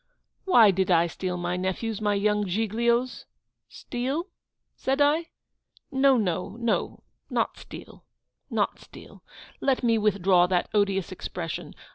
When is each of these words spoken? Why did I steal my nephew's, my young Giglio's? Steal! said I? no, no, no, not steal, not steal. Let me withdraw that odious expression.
Why 0.45 0.71
did 0.71 0.89
I 0.89 1.05
steal 1.05 1.37
my 1.37 1.55
nephew's, 1.57 2.01
my 2.01 2.15
young 2.15 2.47
Giglio's? 2.47 3.27
Steal! 3.69 4.29
said 4.75 4.99
I? 4.99 5.27
no, 5.91 6.17
no, 6.17 6.55
no, 6.57 7.03
not 7.29 7.55
steal, 7.59 8.03
not 8.49 8.79
steal. 8.79 9.21
Let 9.59 9.83
me 9.83 9.99
withdraw 9.99 10.47
that 10.47 10.69
odious 10.73 11.11
expression. 11.11 11.75